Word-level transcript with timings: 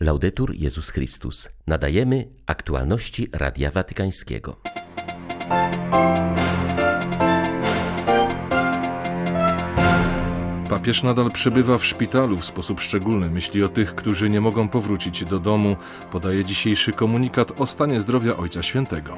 Laudetur 0.00 0.54
Jezus 0.54 0.90
Chrystus. 0.90 1.48
Nadajemy 1.66 2.28
aktualności 2.46 3.28
Radia 3.32 3.70
Watykańskiego. 3.70 4.56
Papież 10.70 11.02
nadal 11.02 11.30
przebywa 11.30 11.78
w 11.78 11.86
szpitalu 11.86 12.36
w 12.36 12.44
sposób 12.44 12.80
szczególny. 12.80 13.30
Myśli 13.30 13.64
o 13.64 13.68
tych, 13.68 13.94
którzy 13.94 14.30
nie 14.30 14.40
mogą 14.40 14.68
powrócić 14.68 15.24
do 15.24 15.38
domu. 15.38 15.76
Podaje 16.12 16.44
dzisiejszy 16.44 16.92
komunikat 16.92 17.60
o 17.60 17.66
stanie 17.66 18.00
zdrowia 18.00 18.36
Ojca 18.36 18.62
Świętego. 18.62 19.16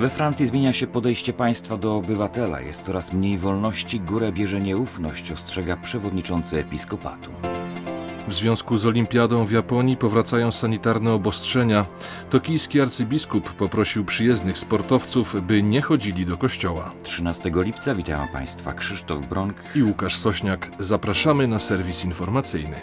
We 0.00 0.10
Francji 0.10 0.46
zmienia 0.46 0.72
się 0.72 0.86
podejście 0.86 1.32
państwa 1.32 1.76
do 1.76 1.96
obywatela. 1.96 2.60
Jest 2.60 2.84
coraz 2.84 3.12
mniej 3.12 3.38
wolności, 3.38 4.00
górę 4.00 4.32
bierze 4.32 4.60
nieufność, 4.60 5.32
ostrzega 5.32 5.76
przewodniczący 5.76 6.58
episkopatu. 6.58 7.30
W 8.28 8.34
związku 8.34 8.76
z 8.76 8.86
olimpiadą 8.86 9.44
w 9.44 9.50
Japonii 9.50 9.96
powracają 9.96 10.50
sanitarne 10.50 11.12
obostrzenia. 11.12 11.86
Tokijski 12.30 12.80
arcybiskup 12.80 13.52
poprosił 13.52 14.04
przyjezdnych 14.04 14.58
sportowców, 14.58 15.36
by 15.46 15.62
nie 15.62 15.82
chodzili 15.82 16.26
do 16.26 16.36
kościoła. 16.36 16.92
13 17.02 17.50
lipca 17.54 17.94
witają 17.94 18.28
Państwa 18.28 18.72
Krzysztof 18.72 19.26
Bronk 19.26 19.56
i 19.74 19.82
Łukasz 19.82 20.16
Sośniak. 20.16 20.70
Zapraszamy 20.78 21.48
na 21.48 21.58
serwis 21.58 22.04
informacyjny. 22.04 22.76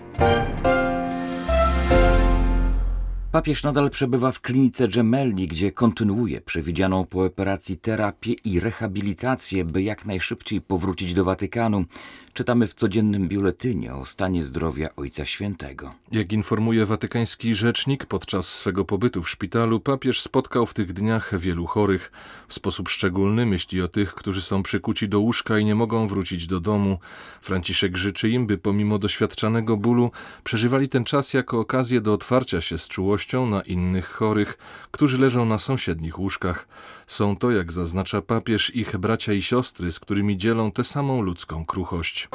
Papież 3.31 3.63
nadal 3.63 3.89
przebywa 3.89 4.31
w 4.31 4.41
klinice 4.41 4.87
Gemelli, 4.87 5.47
gdzie 5.47 5.71
kontynuuje 5.71 6.41
przewidzianą 6.41 7.05
po 7.05 7.25
operacji 7.25 7.77
terapię 7.77 8.33
i 8.33 8.59
rehabilitację, 8.59 9.65
by 9.65 9.81
jak 9.81 10.05
najszybciej 10.05 10.61
powrócić 10.61 11.13
do 11.13 11.25
Watykanu. 11.25 11.85
Czytamy 12.33 12.67
w 12.67 12.73
codziennym 12.73 13.27
biuletynie 13.27 13.95
o 13.95 14.05
stanie 14.05 14.43
zdrowia 14.43 14.89
Ojca 14.95 15.25
Świętego. 15.25 15.93
Jak 16.11 16.33
informuje 16.33 16.85
watykański 16.85 17.55
rzecznik, 17.55 18.05
podczas 18.05 18.47
swego 18.47 18.85
pobytu 18.85 19.23
w 19.23 19.29
szpitalu 19.29 19.79
papież 19.79 20.21
spotkał 20.21 20.65
w 20.65 20.73
tych 20.73 20.93
dniach 20.93 21.39
wielu 21.39 21.65
chorych. 21.65 22.11
W 22.47 22.53
sposób 22.53 22.89
szczególny 22.89 23.45
myśli 23.45 23.81
o 23.81 23.87
tych, 23.87 24.13
którzy 24.13 24.41
są 24.41 24.63
przykuci 24.63 25.09
do 25.09 25.19
łóżka 25.19 25.59
i 25.59 25.65
nie 25.65 25.75
mogą 25.75 26.07
wrócić 26.07 26.47
do 26.47 26.59
domu. 26.59 26.99
Franciszek 27.41 27.97
życzy 27.97 28.29
im, 28.29 28.47
by 28.47 28.57
pomimo 28.57 28.99
doświadczanego 28.99 29.77
bólu 29.77 30.11
przeżywali 30.43 30.89
ten 30.89 31.05
czas 31.05 31.33
jako 31.33 31.59
okazję 31.59 32.01
do 32.01 32.13
otwarcia 32.13 32.61
się 32.61 32.77
z 32.77 32.87
czułością 32.87 33.20
na 33.49 33.61
innych 33.61 34.07
chorych, 34.07 34.57
którzy 34.91 35.17
leżą 35.17 35.45
na 35.45 35.57
sąsiednich 35.57 36.19
łóżkach. 36.19 36.67
Są 37.07 37.37
to, 37.37 37.51
jak 37.51 37.71
zaznacza 37.71 38.21
papież, 38.21 38.75
ich 38.75 38.97
bracia 38.97 39.33
i 39.33 39.41
siostry, 39.41 39.91
z 39.91 39.99
którymi 39.99 40.37
dzielą 40.37 40.71
tę 40.71 40.83
samą 40.83 41.21
ludzką 41.21 41.65
kruchość. 41.65 42.29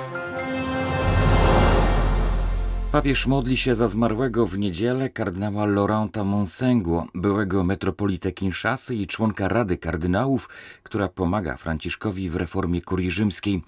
Papież 2.92 3.26
modli 3.26 3.56
się 3.56 3.74
za 3.74 3.88
zmarłego 3.88 4.46
w 4.46 4.58
niedzielę 4.58 5.10
kardynała 5.10 5.66
Laurenta 5.66 6.24
Monsengło, 6.24 7.06
byłego 7.14 7.64
metropolitę 7.64 8.32
Kinszasy 8.32 8.94
i 8.94 9.06
członka 9.06 9.48
Rady 9.48 9.76
Kardynałów, 9.76 10.48
która 10.82 11.08
pomaga 11.08 11.56
Franciszkowi 11.56 12.30
w 12.30 12.36
reformie 12.36 12.82
kurii 12.82 13.10
rzymskiej. 13.10 13.62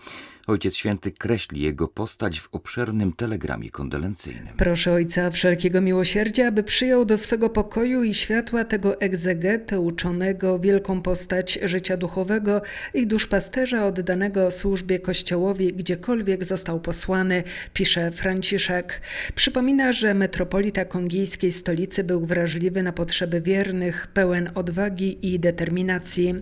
Ojciec 0.48 0.76
Święty 0.76 1.12
kreśli 1.12 1.60
jego 1.60 1.88
postać 1.88 2.40
w 2.40 2.48
obszernym 2.52 3.12
telegramie 3.12 3.70
kondolencyjnym. 3.70 4.54
Proszę 4.56 4.92
Ojca 4.92 5.30
wszelkiego 5.30 5.80
miłosierdzia, 5.80 6.48
aby 6.48 6.62
przyjął 6.62 7.04
do 7.04 7.18
swego 7.18 7.50
pokoju 7.50 8.02
i 8.02 8.14
światła 8.14 8.64
tego 8.64 9.00
egzegetę 9.00 9.80
uczonego 9.80 10.58
wielką 10.58 11.02
postać 11.02 11.58
życia 11.62 11.96
duchowego 11.96 12.62
i 12.94 13.06
duszpasterza 13.06 13.86
oddanego 13.86 14.50
służbie 14.50 14.98
Kościołowi, 14.98 15.66
gdziekolwiek 15.66 16.44
został 16.44 16.80
posłany, 16.80 17.42
pisze 17.74 18.10
Franciszek. 18.10 19.00
Przypomina, 19.34 19.92
że 19.92 20.14
metropolita 20.14 20.84
kongijskiej 20.84 21.52
stolicy 21.52 22.04
był 22.04 22.26
wrażliwy 22.26 22.82
na 22.82 22.92
potrzeby 22.92 23.40
wiernych, 23.40 24.06
pełen 24.14 24.50
odwagi 24.54 25.34
i 25.34 25.40
determinacji. 25.40 26.34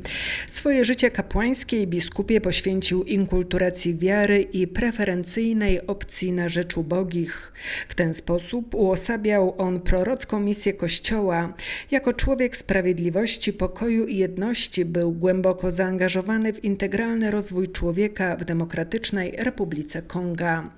Swoje 0.49 0.85
życie 0.85 1.11
kapłańskie 1.11 1.83
i 1.83 1.87
biskupie 1.87 2.41
poświęcił 2.41 3.05
inkulturacji 3.05 3.96
wiary 3.97 4.43
i 4.43 4.67
preferencyjnej 4.67 5.87
opcji 5.87 6.33
na 6.33 6.49
rzecz 6.49 6.77
ubogich. 6.77 7.53
W 7.89 7.95
ten 7.95 8.15
sposób 8.15 8.75
uosabiał 8.75 9.55
on 9.59 9.81
prorocką 9.81 10.41
misję 10.41 10.73
Kościoła. 10.73 11.55
Jako 11.91 12.13
człowiek 12.13 12.57
sprawiedliwości, 12.57 13.53
pokoju 13.53 14.07
i 14.07 14.17
jedności 14.17 14.85
był 14.85 15.13
głęboko 15.13 15.71
zaangażowany 15.71 16.53
w 16.53 16.65
integralny 16.65 17.31
rozwój 17.31 17.69
człowieka 17.69 18.37
w 18.37 18.45
Demokratycznej 18.45 19.35
Republice 19.39 20.03
Konga. 20.03 20.71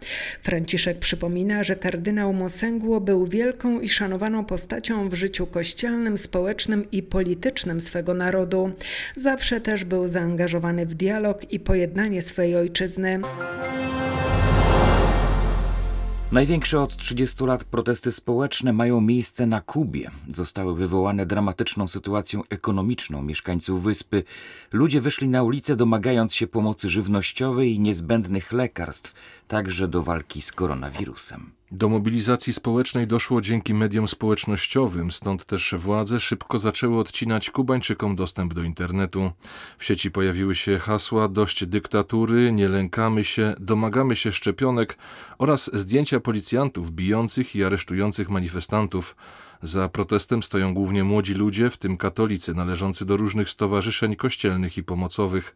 Franciszek 0.42 0.98
przypomina, 0.98 1.64
że 1.64 1.76
kardynał 1.76 2.32
Mosengło 2.32 3.00
był 3.00 3.26
wielką 3.26 3.80
i 3.80 3.88
szanowaną 3.88 4.44
postacią 4.44 5.08
w 5.08 5.14
życiu 5.14 5.46
kościelnym, 5.46 6.18
społecznym 6.18 6.90
i 6.92 7.02
politycznym 7.02 7.80
swego 7.80 8.14
narodu. 8.14 8.70
Zawsze 9.16 9.60
też 9.60 9.84
był 9.84 10.08
zaangażowany 10.08 10.86
w 10.86 10.94
dialog 10.94 11.52
i 11.52 11.60
pojednanie 11.60 12.22
swojej 12.22 12.56
ojczyzny 12.56 12.97
Największe 16.32 16.80
od 16.80 16.96
30 16.96 17.44
lat 17.44 17.64
protesty 17.64 18.12
społeczne 18.12 18.72
mają 18.72 19.00
miejsce 19.00 19.46
na 19.46 19.60
Kubie. 19.60 20.10
Zostały 20.32 20.74
wywołane 20.74 21.26
dramatyczną 21.26 21.88
sytuacją 21.88 22.42
ekonomiczną 22.50 23.22
mieszkańców 23.22 23.82
wyspy. 23.82 24.24
Ludzie 24.72 25.00
wyszli 25.00 25.28
na 25.28 25.42
ulicę 25.42 25.76
domagając 25.76 26.34
się 26.34 26.46
pomocy 26.46 26.88
żywnościowej 26.88 27.74
i 27.74 27.80
niezbędnych 27.80 28.52
lekarstw, 28.52 29.14
także 29.46 29.88
do 29.88 30.02
walki 30.02 30.42
z 30.42 30.52
koronawirusem. 30.52 31.57
Do 31.72 31.88
mobilizacji 31.88 32.52
społecznej 32.52 33.06
doszło 33.06 33.40
dzięki 33.40 33.74
mediom 33.74 34.08
społecznościowym, 34.08 35.12
stąd 35.12 35.44
też 35.44 35.74
władze 35.78 36.20
szybko 36.20 36.58
zaczęły 36.58 36.98
odcinać 36.98 37.50
Kubańczykom 37.50 38.16
dostęp 38.16 38.54
do 38.54 38.62
internetu. 38.62 39.32
W 39.78 39.84
sieci 39.84 40.10
pojawiły 40.10 40.54
się 40.54 40.78
hasła 40.78 41.28
dość 41.28 41.66
dyktatury, 41.66 42.52
nie 42.52 42.68
lękamy 42.68 43.24
się, 43.24 43.54
domagamy 43.60 44.16
się 44.16 44.32
szczepionek 44.32 44.98
oraz 45.38 45.70
zdjęcia 45.72 46.20
policjantów 46.20 46.92
bijących 46.92 47.56
i 47.56 47.64
aresztujących 47.64 48.30
manifestantów. 48.30 49.16
Za 49.62 49.88
protestem 49.88 50.42
stoją 50.42 50.74
głównie 50.74 51.04
młodzi 51.04 51.34
ludzie, 51.34 51.70
w 51.70 51.76
tym 51.76 51.96
katolicy 51.96 52.54
należący 52.54 53.04
do 53.04 53.16
różnych 53.16 53.50
stowarzyszeń 53.50 54.16
kościelnych 54.16 54.78
i 54.78 54.82
pomocowych. 54.82 55.54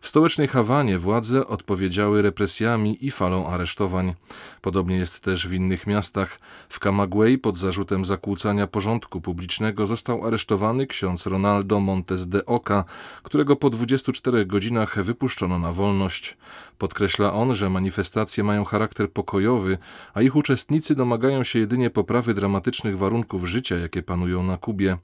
W 0.00 0.08
stołecznej 0.08 0.48
Hawanie 0.48 0.98
władze 0.98 1.46
odpowiedziały 1.46 2.22
represjami 2.22 3.06
i 3.06 3.10
falą 3.10 3.46
aresztowań. 3.46 4.14
Podobnie 4.60 4.96
jest 4.96 5.20
też 5.20 5.48
w 5.48 5.52
innych 5.52 5.86
miastach. 5.86 6.38
W 6.68 6.80
Camagüey 6.80 7.38
pod 7.38 7.58
zarzutem 7.58 8.04
zakłócania 8.04 8.66
porządku 8.66 9.20
publicznego 9.20 9.86
został 9.86 10.26
aresztowany 10.26 10.86
ksiądz 10.86 11.26
Ronaldo 11.26 11.80
Montes 11.80 12.28
de 12.28 12.46
Oca, 12.46 12.84
którego 13.22 13.56
po 13.56 13.70
24 13.70 14.46
godzinach 14.46 15.02
wypuszczono 15.02 15.58
na 15.58 15.72
wolność. 15.72 16.36
Podkreśla 16.78 17.32
on, 17.32 17.54
że 17.54 17.70
manifestacje 17.70 18.44
mają 18.44 18.64
charakter 18.64 19.10
pokojowy, 19.10 19.78
a 20.14 20.22
ich 20.22 20.36
uczestnicy 20.36 20.94
domagają 20.94 21.44
się 21.44 21.58
jedynie 21.58 21.90
poprawy 21.90 22.34
dramatycznych 22.34 22.98
warunków 22.98 23.41
życia, 23.46 23.76
jakie 23.76 24.02
panują 24.02 24.42
na 24.42 24.56
Kubie. 24.56 24.98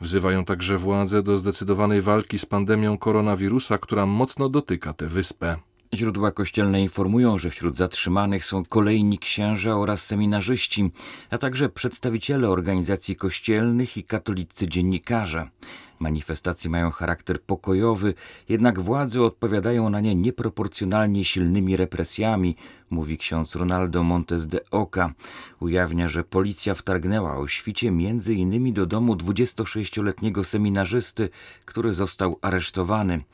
Wzywają 0.00 0.44
także 0.44 0.78
władze 0.78 1.22
do 1.22 1.38
zdecydowanej 1.38 2.00
walki 2.00 2.38
z 2.38 2.46
pandemią 2.46 2.98
koronawirusa, 2.98 3.78
która 3.78 4.06
mocno 4.06 4.48
dotyka 4.48 4.92
tę 4.92 5.08
wyspę. 5.08 5.56
Źródła 5.94 6.32
kościelne 6.32 6.82
informują, 6.82 7.38
że 7.38 7.50
wśród 7.50 7.76
zatrzymanych 7.76 8.44
są 8.44 8.64
kolejni 8.64 9.18
księża 9.18 9.76
oraz 9.76 10.06
seminarzyści, 10.06 10.90
a 11.30 11.38
także 11.38 11.68
przedstawiciele 11.68 12.48
organizacji 12.48 13.16
kościelnych 13.16 13.96
i 13.96 14.04
katolicy 14.04 14.68
dziennikarze. 14.68 15.48
Manifestacje 15.98 16.70
mają 16.70 16.90
charakter 16.90 17.42
pokojowy, 17.42 18.14
jednak 18.48 18.80
władze 18.80 19.22
odpowiadają 19.22 19.90
na 19.90 20.00
nie 20.00 20.14
nieproporcjonalnie 20.14 21.24
silnymi 21.24 21.76
represjami, 21.76 22.56
mówi 22.90 23.18
ksiądz 23.18 23.54
Ronaldo 23.54 24.02
Montes 24.02 24.46
de 24.46 24.70
Oca. 24.70 25.12
Ujawnia, 25.60 26.08
że 26.08 26.24
policja 26.24 26.74
wtargnęła 26.74 27.36
o 27.36 27.48
świcie 27.48 27.90
między 27.90 28.34
innymi 28.34 28.72
do 28.72 28.86
domu 28.86 29.14
26-letniego 29.14 30.44
seminarzysty, 30.44 31.28
który 31.64 31.94
został 31.94 32.38
aresztowany. 32.42 33.24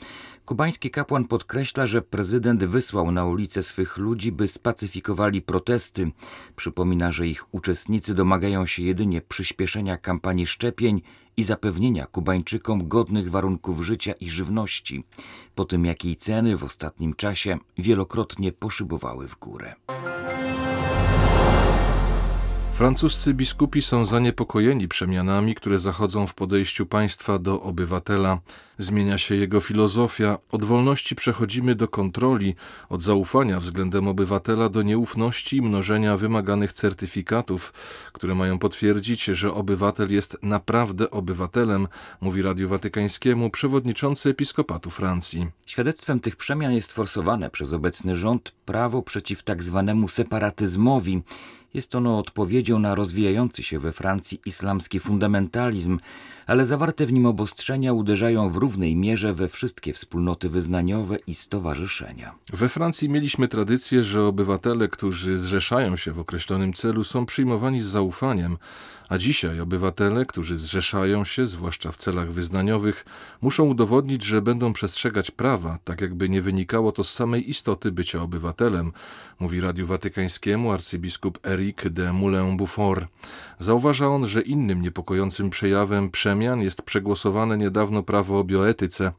Kubański 0.44 0.90
kapłan 0.90 1.24
podkreśla, 1.24 1.86
że 1.86 2.02
prezydent 2.02 2.64
wysłał 2.64 3.10
na 3.10 3.24
ulicę 3.24 3.62
swych 3.62 3.96
ludzi, 3.96 4.32
by 4.32 4.48
spacyfikowali 4.48 5.42
protesty. 5.42 6.10
Przypomina, 6.56 7.12
że 7.12 7.26
ich 7.26 7.54
uczestnicy 7.54 8.14
domagają 8.14 8.66
się 8.66 8.82
jedynie 8.82 9.20
przyspieszenia 9.20 9.96
kampanii 9.96 10.46
szczepień 10.46 11.02
i 11.36 11.44
zapewnienia 11.44 12.06
Kubańczykom 12.06 12.88
godnych 12.88 13.30
warunków 13.30 13.82
życia 13.82 14.12
i 14.12 14.30
żywności, 14.30 15.04
po 15.54 15.64
tym 15.64 15.84
jak 15.84 16.04
jej 16.04 16.16
ceny 16.16 16.56
w 16.56 16.64
ostatnim 16.64 17.14
czasie 17.14 17.58
wielokrotnie 17.78 18.52
poszybowały 18.52 19.28
w 19.28 19.38
górę. 19.38 19.74
Francuscy 22.80 23.34
biskupi 23.34 23.82
są 23.82 24.04
zaniepokojeni 24.04 24.88
przemianami, 24.88 25.54
które 25.54 25.78
zachodzą 25.78 26.26
w 26.26 26.34
podejściu 26.34 26.86
państwa 26.86 27.38
do 27.38 27.62
obywatela. 27.62 28.38
Zmienia 28.78 29.18
się 29.18 29.34
jego 29.34 29.60
filozofia, 29.60 30.38
od 30.52 30.64
wolności 30.64 31.14
przechodzimy 31.14 31.74
do 31.74 31.88
kontroli, 31.88 32.54
od 32.88 33.02
zaufania 33.02 33.60
względem 33.60 34.08
obywatela 34.08 34.68
do 34.68 34.82
nieufności 34.82 35.56
i 35.56 35.62
mnożenia 35.62 36.16
wymaganych 36.16 36.72
certyfikatów, 36.72 37.72
które 38.12 38.34
mają 38.34 38.58
potwierdzić, 38.58 39.24
że 39.24 39.54
obywatel 39.54 40.12
jest 40.12 40.38
naprawdę 40.42 41.10
obywatelem, 41.10 41.88
mówi 42.20 42.42
Radiu 42.42 42.68
Watykańskiemu 42.68 43.50
przewodniczący 43.50 44.30
episkopatu 44.30 44.90
Francji. 44.90 45.46
Świadectwem 45.66 46.20
tych 46.20 46.36
przemian 46.36 46.72
jest 46.72 46.92
forsowane 46.92 47.50
przez 47.50 47.72
obecny 47.72 48.16
rząd 48.16 48.52
prawo 48.64 49.02
przeciw 49.02 49.42
tak 49.42 49.62
zwanemu 49.62 50.08
separatyzmowi, 50.08 51.22
jest 51.75 51.94
ono 51.94 52.19
odpowiedzią 52.19 52.78
na 52.78 52.94
rozwijający 52.94 53.62
się 53.62 53.78
we 53.78 53.93
Francji 53.93 54.40
islamski 54.46 55.00
fundamentalizm, 55.00 55.99
ale 56.50 56.67
zawarte 56.67 57.06
w 57.06 57.12
nim 57.12 57.26
obostrzenia 57.26 57.93
uderzają 57.93 58.50
w 58.50 58.56
równej 58.56 58.97
mierze 58.97 59.35
we 59.35 59.49
wszystkie 59.49 59.93
wspólnoty 59.93 60.49
wyznaniowe 60.49 61.17
i 61.26 61.35
stowarzyszenia. 61.35 62.35
We 62.52 62.69
Francji 62.69 63.08
mieliśmy 63.08 63.49
tradycję, 63.49 64.05
że 64.05 64.25
obywatele, 64.25 64.88
którzy 64.88 65.38
zrzeszają 65.38 65.97
się 65.97 66.12
w 66.12 66.19
określonym 66.19 66.73
celu, 66.73 67.05
są 67.05 67.26
przyjmowani 67.26 67.81
z 67.81 67.87
zaufaniem, 67.87 68.56
a 69.08 69.19
dzisiaj 69.19 69.61
obywatele, 69.61 70.26
którzy 70.26 70.58
zrzeszają 70.58 71.25
się, 71.25 71.47
zwłaszcza 71.47 71.93
w 71.93 71.97
celach 71.97 72.32
wyznaniowych, 72.32 73.05
muszą 73.41 73.64
udowodnić, 73.64 74.25
że 74.25 74.43
będą 74.43 74.73
przestrzegać 74.73 75.31
prawa, 75.31 75.79
tak 75.85 76.00
jakby 76.00 76.29
nie 76.29 76.43
wynikało 76.43 76.93
to 76.93 77.05
z 77.05 77.14
samej 77.14 77.50
istoty 77.50 77.93
bycia 77.93 78.23
obywatelem, 78.23 78.93
mówi 79.41 79.61
Radiu 79.61 79.87
Watykańskiemu 79.87 80.73
arcybiskup 80.73 81.47
Eric 81.47 81.88
de 81.88 82.12
Moulin-Beaufort. 82.12 83.06
Zauważa 83.61 84.08
on, 84.08 84.26
że 84.26 84.43
innym 84.43 84.82
niepokojącym 84.82 85.50
przejawem 85.50 86.11
przemian 86.11 86.39
jest 86.62 86.82
przegłosowane 86.82 87.58
niedawno 87.58 88.02
prawo 88.02 88.38
o 88.38 88.44
bioetyce. 88.44 89.12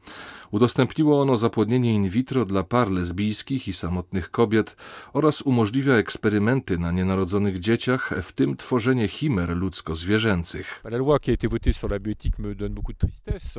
Udostępniło 0.52 1.20
ono 1.20 1.36
zapłodnienie 1.36 1.94
in 1.94 2.08
vitro 2.08 2.44
dla 2.44 2.62
par 2.62 2.90
lesbijskich 2.90 3.68
i 3.68 3.72
samotnych 3.72 4.30
kobiet 4.30 4.76
oraz 5.12 5.42
umożliwia 5.42 5.94
eksperymenty 5.94 6.78
na 6.78 6.90
nienarodzonych 6.90 7.58
dzieciach, 7.58 8.14
w 8.22 8.32
tym 8.32 8.56
tworzenie 8.56 9.08
chimer 9.08 9.56
ludzko-zwierzęcych. 9.56 10.80
La 10.84 10.98
loi 10.98 11.18
qui 11.18 11.30
a 11.30 11.34
été 11.34 11.48
votée 11.48 11.72
sur 11.72 11.90
la 11.90 11.98
bioéthique 11.98 12.38
me 12.38 12.54
donne 12.54 12.74
beaucoup 12.74 12.92
de 12.92 12.98
tristesse 12.98 13.58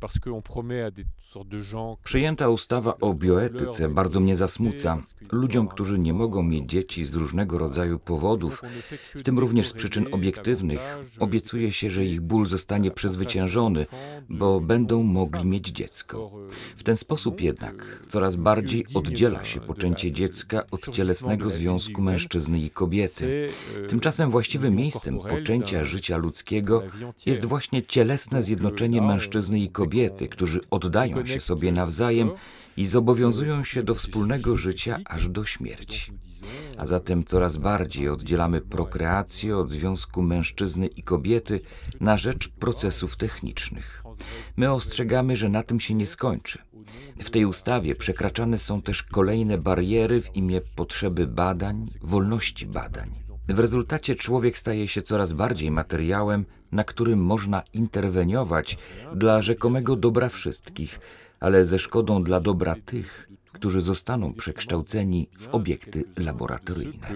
parce 0.00 0.18
qu'on 0.18 0.42
promet 0.42 0.82
à 0.82 0.90
des 0.90 1.06
sortes 1.32 1.48
de 1.48 1.60
gens 1.60 1.98
Przyjęta 2.04 2.48
ustawa 2.48 2.94
o 3.00 3.14
bioetyce 3.14 3.88
bardzo 3.88 4.20
mnie 4.20 4.36
zasmuca. 4.36 4.98
Ludziom, 5.32 5.68
którzy 5.68 5.98
nie 5.98 6.12
mogą 6.12 6.42
mieć 6.42 6.70
dzieci 6.70 7.04
z 7.04 7.14
różnego 7.14 7.58
rodzaju 7.58 7.98
powodów, 7.98 8.62
w 9.14 9.22
tym 9.22 9.38
również 9.38 9.68
z 9.68 9.72
przyczyn 9.72 10.06
obiektywnych, 10.12 10.80
obiecuje 11.20 11.72
się, 11.72 11.90
że 11.90 12.04
ich 12.04 12.20
ból 12.20 12.46
zostanie 12.46 12.90
przezwyciężony, 12.90 13.86
bo 14.28 14.60
będą 14.60 15.02
mogli 15.02 15.44
mieć 15.44 15.68
dziecko. 15.68 16.25
W 16.76 16.82
ten 16.82 16.96
sposób 16.96 17.40
jednak 17.40 18.02
coraz 18.08 18.36
bardziej 18.36 18.84
oddziela 18.94 19.44
się 19.44 19.60
poczęcie 19.60 20.12
dziecka 20.12 20.62
od 20.70 20.90
cielesnego 20.90 21.50
związku 21.50 22.02
mężczyzny 22.02 22.60
i 22.60 22.70
kobiety. 22.70 23.48
Tymczasem 23.88 24.30
właściwym 24.30 24.76
miejscem 24.76 25.18
poczęcia 25.18 25.84
życia 25.84 26.16
ludzkiego 26.16 26.82
jest 27.26 27.44
właśnie 27.44 27.82
cielesne 27.82 28.42
zjednoczenie 28.42 29.02
mężczyzny 29.02 29.58
i 29.58 29.70
kobiety, 29.70 30.28
którzy 30.28 30.60
oddają 30.70 31.26
się 31.26 31.40
sobie 31.40 31.72
nawzajem 31.72 32.30
i 32.76 32.86
zobowiązują 32.86 33.64
się 33.64 33.82
do 33.82 33.94
wspólnego 33.94 34.56
życia 34.56 34.98
aż 35.04 35.28
do 35.28 35.44
śmierci. 35.44 36.12
A 36.78 36.86
zatem 36.86 37.24
coraz 37.24 37.56
bardziej 37.56 38.08
oddzielamy 38.08 38.60
prokreację 38.60 39.56
od 39.56 39.70
związku 39.70 40.22
mężczyzny 40.22 40.86
i 40.86 41.02
kobiety 41.02 41.60
na 42.00 42.16
rzecz 42.16 42.48
procesów 42.48 43.16
technicznych. 43.16 44.02
My 44.56 44.72
ostrzegamy, 44.72 45.36
że 45.36 45.48
na 45.48 45.62
tym 45.62 45.80
się 45.80 45.94
nie 45.94 46.06
skończy. 46.06 46.58
W 47.22 47.30
tej 47.30 47.44
ustawie 47.44 47.94
przekraczane 47.94 48.58
są 48.58 48.82
też 48.82 49.02
kolejne 49.02 49.58
bariery 49.58 50.22
w 50.22 50.36
imię 50.36 50.60
potrzeby 50.76 51.26
badań, 51.26 51.86
wolności 52.02 52.66
badań. 52.66 53.10
W 53.48 53.58
rezultacie 53.58 54.14
człowiek 54.14 54.58
staje 54.58 54.88
się 54.88 55.02
coraz 55.02 55.32
bardziej 55.32 55.70
materiałem, 55.70 56.44
na 56.72 56.84
którym 56.84 57.24
można 57.24 57.62
interweniować 57.72 58.78
dla 59.14 59.42
rzekomego 59.42 59.96
dobra 59.96 60.28
wszystkich, 60.28 61.00
ale 61.40 61.66
ze 61.66 61.78
szkodą 61.78 62.22
dla 62.22 62.40
dobra 62.40 62.74
tych, 62.84 63.28
którzy 63.52 63.80
zostaną 63.80 64.34
przekształceni 64.34 65.28
w 65.38 65.48
obiekty 65.48 66.04
laboratoryjne. 66.16 67.08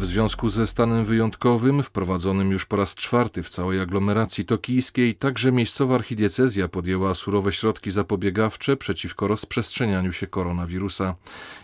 W 0.00 0.06
związku 0.06 0.48
ze 0.48 0.66
stanem 0.66 1.04
wyjątkowym, 1.04 1.82
wprowadzonym 1.82 2.50
już 2.50 2.66
po 2.66 2.76
raz 2.76 2.94
czwarty 2.94 3.42
w 3.42 3.50
całej 3.50 3.80
aglomeracji 3.80 4.44
tokijskiej, 4.44 5.14
także 5.14 5.52
miejscowa 5.52 5.94
archidiecezja 5.94 6.68
podjęła 6.68 7.14
surowe 7.14 7.52
środki 7.52 7.90
zapobiegawcze 7.90 8.76
przeciwko 8.76 9.28
rozprzestrzenianiu 9.28 10.12
się 10.12 10.26
koronawirusa. 10.26 11.14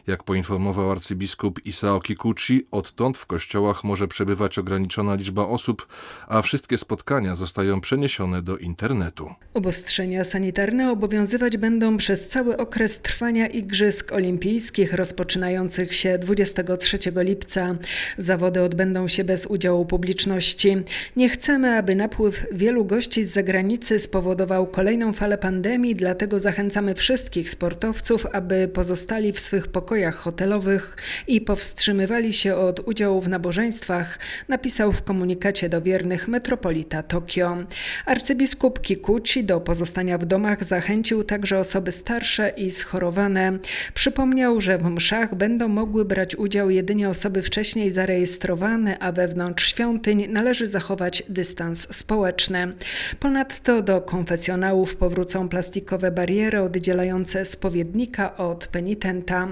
Jak 0.07 0.23
poinformował 0.23 0.91
arcybiskup 0.91 1.67
Isao 1.67 2.01
Kikuchi, 2.01 2.67
odtąd 2.71 3.19
w 3.19 3.27
kościołach 3.27 3.85
może 3.85 4.09
przebywać 4.09 4.59
ograniczona 4.59 5.15
liczba 5.15 5.47
osób, 5.47 5.87
a 6.29 6.43
wszystkie 6.43 6.79
spotkania 6.79 7.35
zostają 7.35 7.81
przeniesione 7.81 8.43
do 8.43 8.59
internetu. 8.59 9.35
Obostrzenia 9.55 10.25
sanitarne 10.25 10.93
obowiązywać 10.93 11.57
będą 11.57 11.97
przez 11.97 12.29
cały 12.29 12.57
okres 12.57 13.01
trwania 13.01 13.47
Igrzysk 13.47 14.13
Olimpijskich 14.13 14.93
rozpoczynających 14.93 15.95
się 15.95 16.19
23 16.19 16.99
lipca. 17.17 17.75
Zawody 18.27 18.63
odbędą 18.63 19.09
się 19.09 19.25
bez 19.25 19.47
udziału 19.47 19.87
publiczności. 19.87 20.77
Nie 21.17 21.29
chcemy, 21.29 21.77
aby 21.79 21.95
napływ 21.95 22.47
wielu 22.53 22.85
gości 22.85 23.25
z 23.25 23.33
zagranicy 23.33 23.99
spowodował 23.99 24.67
kolejną 24.67 25.13
falę 25.13 25.39
pandemii, 25.39 25.95
dlatego 25.95 26.39
zachęcamy 26.39 26.95
wszystkich 26.95 27.51
sportowców, 27.51 28.27
aby 28.33 28.69
pozostali 28.69 29.33
w 29.33 29.41
swych 29.41 29.69
pokojach 29.69 30.15
hotelowych 30.15 30.97
i 31.27 31.41
powstrzymywali 31.41 32.33
się 32.33 32.55
od 32.55 32.81
udziału 32.81 33.21
w 33.21 33.29
nabożeństwach, 33.29 34.19
napisał 34.49 34.93
w 34.93 35.03
komunikacie 35.03 35.69
do 35.69 35.83
wiernych 35.83 36.29
metropolita 36.29 37.03
Tokio. 37.03 37.57
Arcybiskup 38.07 38.81
Kikuchi 38.81 39.45
do 39.45 39.61
pozostania 39.61 40.19
w 40.19 40.25
domach 40.25 40.65
zachęcił 40.65 41.25
także 41.25 41.59
osoby 41.59 41.93
starsze 41.93 42.49
i 42.49 42.71
schorowane. 42.71 43.59
Przypomniał, 43.95 44.61
że 44.61 44.79
w 44.79 44.85
mszach 44.85 45.35
będą 45.35 45.69
mogły 45.69 46.05
brać 46.05 46.37
udział 46.37 46.71
jedynie 46.71 47.09
osoby 47.09 47.43
wcześniej 47.43 47.91
zarejestrowane 47.91 48.16
zarejestrowane, 48.17 48.99
a 48.99 49.13
wewnątrz 49.13 49.71
świątyń 49.71 50.27
należy 50.29 50.67
zachować 50.67 51.23
dystans 51.29 51.97
społeczny. 51.97 52.69
Ponadto 53.21 53.83
do 53.83 54.01
konfesjonałów 54.01 54.97
powrócą 54.97 55.49
plastikowe 55.49 56.11
bariery 56.11 56.63
oddzielające 56.63 57.45
spowiednika 57.45 58.37
od 58.37 58.67
penitenta. 58.67 59.49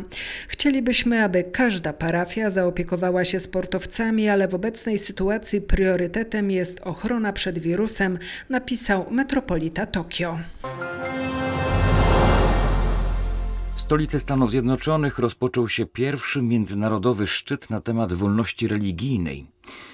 Chcielibyśmy, 0.48 1.24
aby 1.24 1.44
każda 1.44 1.92
parafia 1.92 2.50
zaopiekowała 2.50 3.24
się 3.24 3.40
sportowcami, 3.40 4.28
ale 4.28 4.48
w 4.48 4.54
obecnej 4.54 4.98
sytuacji 4.98 5.60
priorytetem 5.60 6.50
jest 6.50 6.80
ochrona 6.80 7.32
przed 7.32 7.58
wirusem, 7.58 8.18
napisał 8.48 9.06
metropolita 9.10 9.86
Tokio. 9.86 10.38
W 13.74 13.80
stolicy 13.80 14.20
Stanów 14.20 14.50
Zjednoczonych 14.50 15.18
rozpoczął 15.18 15.68
się 15.68 15.86
pierwszy 15.86 16.42
międzynarodowy 16.42 17.26
szczyt 17.26 17.70
na 17.70 17.80
temat 17.80 18.12
wolności 18.12 18.68
religijnej. 18.68 19.46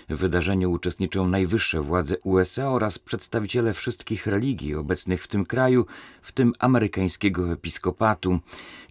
W 0.09 0.17
wydarzeniu 0.17 0.71
uczestniczą 0.71 1.29
najwyższe 1.29 1.81
władze 1.81 2.19
USA 2.19 2.71
oraz 2.71 2.99
przedstawiciele 2.99 3.75
wszystkich 3.75 4.27
religii 4.27 4.75
obecnych 4.75 5.23
w 5.23 5.29
tym 5.29 5.47
kraju, 5.47 5.87
w 6.23 6.33
tym 6.33 6.53
amerykańskiego 6.59 7.53
episkopatu. 7.53 8.39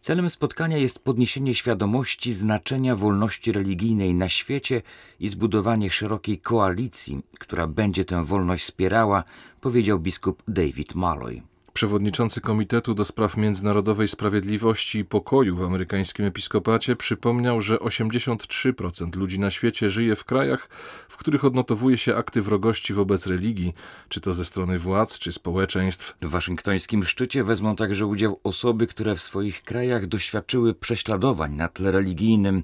Celem 0.01 0.29
spotkania 0.29 0.77
jest 0.77 1.03
podniesienie 1.03 1.55
świadomości 1.55 2.33
znaczenia 2.33 2.95
wolności 2.95 3.51
religijnej 3.51 4.13
na 4.13 4.29
świecie 4.29 4.81
i 5.19 5.27
zbudowanie 5.27 5.89
szerokiej 5.89 6.39
koalicji, 6.39 7.21
która 7.39 7.67
będzie 7.67 8.05
tę 8.05 8.25
wolność 8.25 8.63
wspierała, 8.63 9.23
powiedział 9.61 9.99
biskup 9.99 10.43
David 10.47 10.95
Malloy. 10.95 11.48
Przewodniczący 11.79 12.41
Komitetu 12.41 12.93
do 12.93 13.05
Spraw 13.05 13.37
Międzynarodowej 13.37 14.07
Sprawiedliwości 14.07 14.99
i 14.99 15.05
Pokoju 15.05 15.55
w 15.55 15.63
amerykańskim 15.63 16.25
episkopacie 16.25 16.95
przypomniał, 16.95 17.61
że 17.61 17.77
83% 17.77 19.15
ludzi 19.15 19.39
na 19.39 19.49
świecie 19.49 19.89
żyje 19.89 20.15
w 20.15 20.25
krajach, 20.25 20.69
w 21.09 21.17
których 21.17 21.45
odnotowuje 21.45 21.97
się 21.97 22.15
akty 22.15 22.41
wrogości 22.41 22.93
wobec 22.93 23.27
religii, 23.27 23.73
czy 24.09 24.21
to 24.21 24.33
ze 24.33 24.45
strony 24.45 24.79
władz, 24.79 25.19
czy 25.19 25.31
społeczeństw. 25.31 26.17
W 26.21 26.29
waszyngtońskim 26.29 27.05
szczycie 27.05 27.43
wezmą 27.43 27.75
także 27.75 28.05
udział 28.05 28.39
osoby, 28.43 28.87
które 28.87 29.15
w 29.15 29.21
swoich 29.21 29.63
krajach 29.63 30.07
doświadczyły 30.07 30.73
prześladowań 30.73 31.53
na 31.53 31.67
tle 31.67 31.91
religijnym, 31.91 32.63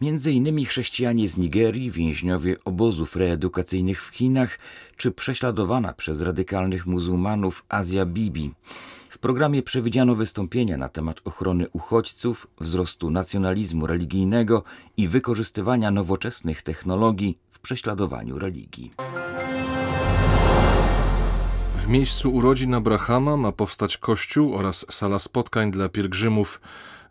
między 0.00 0.32
innymi 0.32 0.64
chrześcijanie 0.64 1.28
z 1.28 1.36
Nigerii, 1.36 1.90
więźniowie 1.90 2.56
obozów 2.64 3.16
reedukacyjnych 3.16 4.04
w 4.04 4.08
Chinach, 4.08 4.58
czy 4.96 5.10
prześladowana 5.10 5.92
przez 5.92 6.20
radykalnych 6.20 6.86
muzułmanów 6.86 7.64
Azja 7.68 8.06
Bibi. 8.06 8.51
Programie 9.22 9.62
przewidziano 9.62 10.14
wystąpienia 10.14 10.76
na 10.76 10.88
temat 10.88 11.20
ochrony 11.24 11.68
uchodźców, 11.72 12.46
wzrostu 12.60 13.10
nacjonalizmu 13.10 13.86
religijnego 13.86 14.62
i 14.96 15.08
wykorzystywania 15.08 15.90
nowoczesnych 15.90 16.62
technologii 16.62 17.38
w 17.50 17.58
prześladowaniu 17.58 18.38
religii. 18.38 18.92
W 21.76 21.88
miejscu 21.88 22.32
urodzin 22.32 22.74
Abrahama 22.74 23.36
ma 23.36 23.52
powstać 23.52 23.96
kościół 23.96 24.54
oraz 24.54 24.86
sala 24.90 25.18
spotkań 25.18 25.70
dla 25.70 25.88
pielgrzymów. 25.88 26.60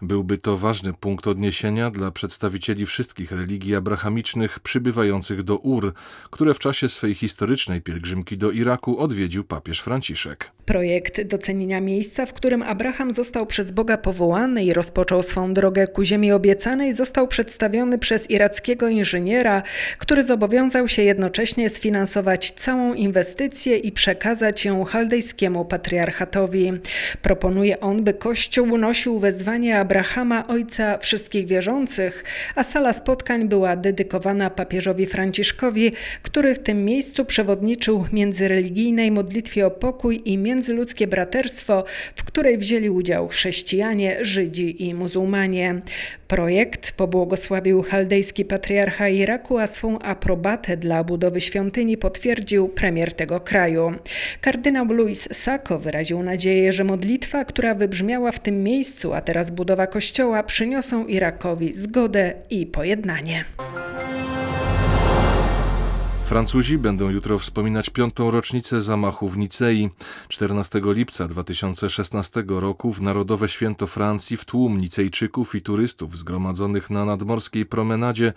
Byłby 0.02 0.38
to 0.38 0.58
ważny 0.58 0.94
punkt 0.94 1.28
odniesienia 1.28 1.92
dla 1.92 2.12
przedstawicieli 2.12 2.86
wszystkich 2.86 3.32
religii 3.32 3.76
abrahamicznych 3.76 4.60
przybywających 4.60 5.44
do 5.44 5.58
Ur, 5.58 5.94
które 6.32 6.54
w 6.54 6.60
czasie 6.60 6.90
swej 6.90 7.16
historycznej 7.16 7.82
pielgrzymki 7.82 8.38
do 8.38 8.52
Iraku 8.52 9.00
odwiedził 9.00 9.44
papież 9.44 9.80
Franciszek. 9.80 10.52
Projekt 10.66 11.22
docenienia 11.22 11.82
miejsca, 11.82 12.26
w 12.26 12.34
którym 12.34 12.64
Abraham 12.64 13.14
został 13.14 13.46
przez 13.46 13.72
Boga 13.72 13.98
powołany 13.98 14.64
i 14.64 14.74
rozpoczął 14.74 15.24
swą 15.24 15.54
drogę 15.54 15.88
ku 15.88 16.04
ziemi 16.04 16.32
obiecanej, 16.32 16.94
został 16.94 17.28
przedstawiony 17.28 17.98
przez 17.98 18.30
irackiego 18.30 18.88
inżyniera, 18.90 19.64
który 19.98 20.24
zobowiązał 20.24 20.88
się 20.88 21.04
jednocześnie 21.04 21.70
sfinansować 21.70 22.52
całą 22.52 22.94
inwestycję 22.94 23.78
i 23.78 23.92
przekazać 23.92 24.66
ją 24.66 24.84
chaldejskiemu 24.84 25.66
patriarchatowi. 25.66 26.72
Proponuje 27.22 27.80
on, 27.80 28.04
by 28.04 28.14
Kościół 28.14 28.78
nosił 28.78 29.20
wezwanie 29.20 29.80
Abrahama, 29.80 29.91
ojca 30.48 30.98
wszystkich 30.98 31.48
wierzących, 31.48 32.24
a 32.56 32.64
sala 32.64 32.94
spotkań 32.94 33.48
była 33.48 33.76
dedykowana 33.76 34.50
papieżowi 34.50 35.06
Franciszkowi, 35.06 35.92
który 36.22 36.56
w 36.56 36.60
tym 36.60 36.86
miejscu 36.86 37.26
przewodniczył 37.26 38.06
międzyreligijnej 38.14 39.12
modlitwie 39.12 39.66
o 39.66 39.72
pokój 39.72 40.22
i 40.26 40.38
międzyludzkie 40.38 41.08
braterstwo, 41.08 41.84
w 42.16 42.24
której 42.24 42.58
wzięli 42.58 42.90
udział 42.90 43.28
chrześcijanie, 43.28 44.18
Żydzi 44.22 44.84
i 44.86 44.94
muzułmanie. 44.94 45.82
Projekt 46.28 46.92
pobłogosławił 46.92 47.82
chaldejski 47.82 48.46
patriarcha 48.46 49.10
Iraku, 49.10 49.58
a 49.58 49.68
swą 49.68 50.00
aprobatę 50.00 50.78
dla 50.78 51.04
budowy 51.04 51.42
świątyni 51.42 51.98
potwierdził 51.98 52.70
premier 52.70 53.14
tego 53.14 53.40
kraju. 53.40 53.94
Kardynał 54.42 54.86
Luis 54.86 55.28
Sacco 55.32 55.80
wyraził 55.80 56.24
nadzieję, 56.24 56.74
że 56.74 56.84
modlitwa, 56.84 57.46
która 57.46 57.76
wybrzmiała 57.76 58.32
w 58.32 58.40
tym 58.40 58.64
miejscu, 58.64 59.14
a 59.14 59.22
teraz 59.22 59.52
budowa 59.82 59.94
kościoła 59.94 60.44
przyniosą 60.44 61.06
Irakowi 61.08 61.74
zgodę 61.74 62.34
i 62.50 62.66
pojednanie. 62.66 63.46
Francuzi 66.32 66.78
będą 66.78 67.10
jutro 67.10 67.40
wspominać 67.40 67.90
piątą 67.90 68.32
rocznicę 68.32 68.82
zamachu 68.82 69.30
w 69.30 69.38
Nicei. 69.38 69.90
14 70.28 70.82
lipca 70.84 71.28
2016 71.28 72.44
roku 72.48 72.94
w 72.94 73.02
Narodowe 73.02 73.50
Święto 73.50 73.88
Francji 73.88 74.38
w 74.38 74.46
tłum 74.46 74.78
Nicejczyków 74.78 75.56
i 75.56 75.62
turystów 75.62 76.18
zgromadzonych 76.18 76.90
na 76.90 77.06
nadmorskiej 77.06 77.66
promenadzie 77.66 78.34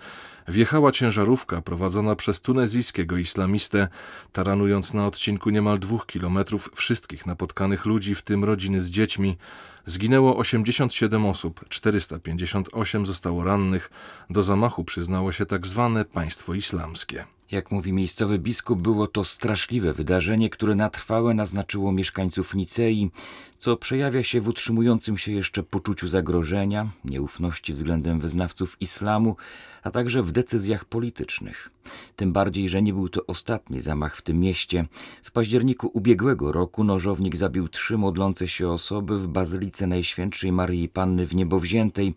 wjechała 0.47 0.91
ciężarówka 0.91 1.61
prowadzona 1.61 2.15
przez 2.15 2.41
tunezyjskiego 2.41 3.17
islamistę, 3.17 3.87
taranując 4.31 4.93
na 4.93 5.07
odcinku 5.07 5.49
niemal 5.49 5.79
dwóch 5.79 6.05
kilometrów 6.05 6.69
wszystkich 6.75 7.25
napotkanych 7.25 7.85
ludzi, 7.85 8.15
w 8.15 8.21
tym 8.21 8.43
rodziny 8.43 8.81
z 8.81 8.89
dziećmi. 8.89 9.37
Zginęło 9.85 10.37
87 10.37 11.25
osób, 11.25 11.65
458 11.69 13.05
zostało 13.05 13.43
rannych. 13.43 13.91
Do 14.29 14.43
zamachu 14.43 14.83
przyznało 14.83 15.31
się 15.31 15.45
tak 15.45 15.67
zwane 15.67 16.05
państwo 16.05 16.53
islamskie. 16.53 17.34
Jak 17.51 17.71
mówi 17.71 17.93
miejscowy 17.93 18.39
biskup, 18.39 18.79
było 18.79 19.07
to 19.07 19.23
straszliwe 19.23 19.93
wydarzenie, 19.93 20.49
które 20.49 20.75
na 20.75 20.89
trwałe 20.89 21.33
naznaczyło 21.33 21.91
mieszkańców 21.91 22.55
Nicei, 22.55 23.11
co 23.57 23.77
przejawia 23.77 24.23
się 24.23 24.41
w 24.41 24.47
utrzymującym 24.47 25.17
się 25.17 25.31
jeszcze 25.31 25.63
poczuciu 25.63 26.07
zagrożenia, 26.07 26.89
nieufności 27.05 27.73
względem 27.73 28.19
wyznawców 28.19 28.77
islamu, 28.79 29.35
a 29.83 29.91
także 29.91 30.23
w 30.23 30.31
decyzjach 30.31 30.85
politycznych. 30.85 31.74
Tym 32.15 32.33
bardziej, 32.33 32.69
że 32.69 32.81
nie 32.81 32.93
był 32.93 33.09
to 33.09 33.25
ostatni 33.25 33.81
zamach 33.81 34.17
w 34.17 34.21
tym 34.21 34.39
mieście. 34.39 34.85
W 35.23 35.31
październiku 35.31 35.89
ubiegłego 35.93 36.51
roku 36.51 36.83
nożownik 36.83 37.35
zabił 37.35 37.67
trzy 37.67 37.97
modlące 37.97 38.47
się 38.47 38.69
osoby 38.69 39.19
w 39.19 39.27
Bazylice 39.27 39.87
Najświętszej 39.87 40.51
Marii 40.51 40.89
Panny 40.89 41.27
w 41.27 41.35
Niebowziętej. 41.35 42.13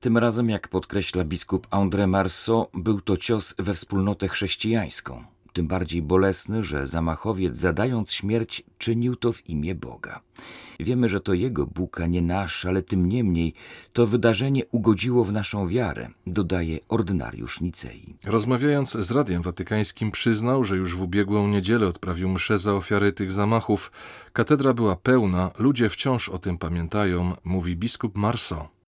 Tym 0.00 0.18
razem, 0.18 0.50
jak 0.50 0.68
podkreśla 0.68 1.24
biskup 1.24 1.66
André 1.68 2.06
Marceau, 2.06 2.66
był 2.74 3.00
to 3.00 3.16
cios 3.16 3.54
we 3.58 3.74
wspólnotę 3.74 4.28
chrześcijańską 4.28 5.24
tym 5.52 5.66
bardziej 5.66 6.02
bolesny, 6.02 6.62
że 6.64 6.86
zamachowiec 6.86 7.56
zadając 7.56 8.12
śmierć 8.12 8.62
czynił 8.78 9.16
to 9.16 9.32
w 9.32 9.48
imię 9.48 9.74
Boga. 9.74 10.20
Wiemy, 10.80 11.08
że 11.08 11.20
to 11.20 11.34
jego 11.34 11.66
Bóg, 11.66 12.00
a 12.00 12.06
nie 12.06 12.22
nasz, 12.22 12.64
ale 12.64 12.82
tym 12.82 13.08
niemniej 13.08 13.54
to 13.92 14.06
wydarzenie 14.06 14.66
ugodziło 14.66 15.24
w 15.24 15.32
naszą 15.32 15.68
wiarę, 15.68 16.08
dodaje 16.26 16.78
ordynariusz 16.88 17.60
Nicei. 17.60 18.16
Rozmawiając 18.24 18.92
z 18.92 19.10
Radiem 19.10 19.42
Watykańskim 19.42 20.10
przyznał, 20.10 20.64
że 20.64 20.76
już 20.76 20.96
w 20.96 21.02
ubiegłą 21.02 21.48
niedzielę 21.48 21.86
odprawił 21.86 22.28
mszę 22.28 22.58
za 22.58 22.74
ofiary 22.74 23.12
tych 23.12 23.32
zamachów. 23.32 23.92
Katedra 24.32 24.72
była 24.72 24.96
pełna, 24.96 25.50
ludzie 25.58 25.88
wciąż 25.88 26.28
o 26.28 26.38
tym 26.38 26.58
pamiętają, 26.58 27.36
mówi 27.44 27.76
biskup 27.76 28.16
Marceau. 28.16 28.79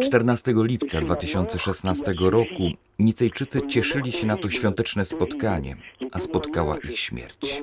14 0.00 0.52
lipca 0.56 1.00
2016 1.00 2.14
roku 2.20 2.62
Nicejczycy 2.98 3.66
cieszyli 3.66 4.12
się 4.12 4.26
na 4.26 4.36
to 4.36 4.50
świąteczne 4.50 5.04
spotkanie, 5.04 5.76
a 6.12 6.18
spotkała 6.18 6.76
ich 6.76 6.98
śmierć. 6.98 7.62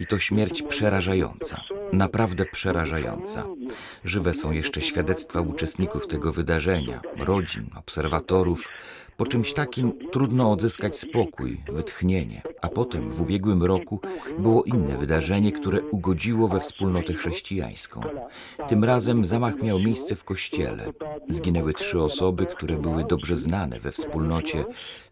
I 0.00 0.06
to 0.06 0.18
śmierć 0.18 0.62
przerażająca, 0.62 1.60
naprawdę 1.92 2.44
przerażająca. 2.44 3.46
Żywe 4.04 4.34
są 4.34 4.50
jeszcze 4.52 4.80
świadectwa 4.80 5.40
uczestników 5.40 6.06
tego 6.06 6.32
wydarzenia, 6.32 7.00
rodzin, 7.16 7.70
obserwatorów, 7.76 8.68
po 9.18 9.26
czymś 9.26 9.52
takim 9.52 9.92
trudno 10.12 10.50
odzyskać 10.52 10.98
spokój, 10.98 11.60
wytchnienie, 11.72 12.42
a 12.62 12.68
potem 12.68 13.10
w 13.10 13.20
ubiegłym 13.20 13.62
roku 13.62 14.00
było 14.38 14.64
inne 14.64 14.98
wydarzenie, 14.98 15.52
które 15.52 15.82
ugodziło 15.82 16.48
we 16.48 16.60
wspólnotę 16.60 17.12
chrześcijańską. 17.12 18.00
Tym 18.68 18.84
razem 18.84 19.24
zamach 19.24 19.62
miał 19.62 19.78
miejsce 19.78 20.16
w 20.16 20.24
kościele. 20.24 20.92
Zginęły 21.28 21.74
trzy 21.74 22.02
osoby, 22.02 22.46
które 22.46 22.76
były 22.76 23.04
dobrze 23.04 23.36
znane 23.36 23.80
we 23.80 23.92
wspólnocie, 23.92 24.64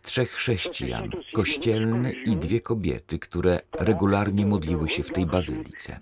trzech 0.03 0.31
chrześcijan, 0.31 1.11
kościelny 1.35 2.13
i 2.13 2.37
dwie 2.37 2.61
kobiety, 2.61 3.19
które 3.19 3.61
regularnie 3.73 4.47
modliły 4.47 4.89
się 4.89 5.03
w 5.03 5.13
tej 5.13 5.27
bazylice. 5.27 5.99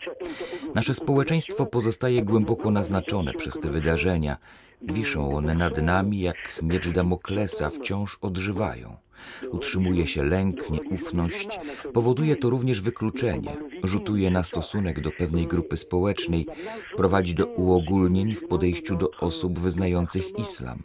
Nasze 0.74 0.94
społeczeństwo 0.94 1.66
pozostaje 1.66 2.22
głęboko 2.44 2.70
naznaczone 2.70 3.32
przez 3.34 3.60
te 3.60 3.70
wydarzenia. 3.70 4.36
Wiszą 4.82 5.36
one 5.36 5.54
nad 5.54 5.82
nami 5.82 6.20
jak 6.20 6.36
miecz 6.62 6.88
Damoklesa, 6.88 7.70
wciąż 7.70 8.18
odżywają. 8.20 8.96
Utrzymuje 9.50 10.06
się 10.06 10.24
lęk, 10.24 10.70
nieufność, 10.70 11.60
powoduje 11.92 12.36
to 12.36 12.50
również 12.50 12.80
wykluczenie, 12.80 13.56
rzutuje 13.82 14.30
na 14.30 14.42
stosunek 14.42 15.00
do 15.00 15.10
pewnej 15.10 15.46
grupy 15.46 15.76
społecznej, 15.76 16.46
prowadzi 16.96 17.34
do 17.34 17.46
uogólnień 17.46 18.34
w 18.34 18.48
podejściu 18.48 18.96
do 18.96 19.10
osób 19.10 19.58
wyznających 19.58 20.38
islam. 20.38 20.82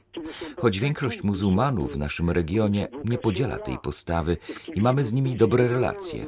Choć 0.58 0.80
większość 0.80 1.24
muzułmanów 1.24 1.94
w 1.94 1.98
naszym 1.98 2.30
regionie 2.30 2.88
nie 3.06 3.18
podziela 3.18 3.58
tej 3.58 3.78
postawy 3.78 4.38
i 4.76 4.82
mamy 4.82 5.06
z 5.06 5.14
nimi 5.14 5.36
dobre 5.36 5.68
relacje, 5.68 6.26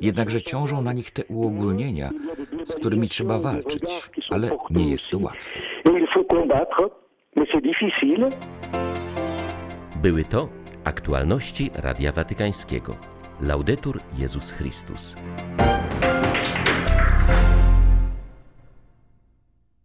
jednakże 0.00 0.42
ciążą 0.42 0.82
na 0.82 0.92
nich 0.92 1.10
te 1.10 1.24
uogólnienia, 1.24 2.10
z 2.64 2.74
którymi 2.74 3.08
trzeba 3.08 3.38
walczyć, 3.38 3.82
ale 4.30 4.50
nie 4.70 4.90
jest 4.90 5.08
to 5.08 5.18
łatwe. 5.18 5.50
Były 10.02 10.24
to 10.24 10.48
aktualności 10.84 11.70
Radia 11.74 12.12
Watykańskiego. 12.12 12.96
Laudetur 13.40 14.00
Jezus 14.18 14.52
Chrystus. 14.52 15.16